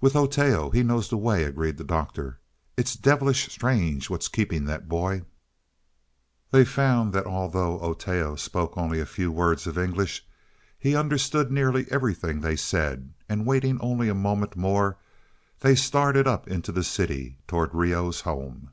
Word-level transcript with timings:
"With 0.00 0.12
Oteo 0.14 0.70
he 0.72 0.84
knows 0.84 1.10
the 1.10 1.16
way," 1.16 1.42
agreed 1.42 1.76
the 1.76 1.82
Doctor. 1.82 2.38
"It's 2.76 2.94
devilish 2.94 3.48
strange 3.50 4.08
what's 4.08 4.28
keeping 4.28 4.64
that 4.66 4.88
boy." 4.88 5.22
They 6.52 6.64
found 6.64 7.12
that 7.14 7.26
although 7.26 7.80
Oteo 7.80 8.36
spoke 8.38 8.78
only 8.78 9.00
a 9.00 9.04
few 9.06 9.32
words 9.32 9.66
of 9.66 9.76
English, 9.76 10.24
he 10.78 10.94
understood 10.94 11.50
nearly 11.50 11.84
everything 11.90 12.40
they 12.42 12.54
said, 12.54 13.12
and 13.28 13.44
waiting 13.44 13.80
only 13.80 14.08
a 14.08 14.14
moment 14.14 14.54
more, 14.54 14.98
they 15.58 15.74
started 15.74 16.28
up 16.28 16.46
into 16.46 16.70
the 16.70 16.84
city 16.84 17.38
towards 17.48 17.74
Reoh's 17.74 18.20
home. 18.20 18.70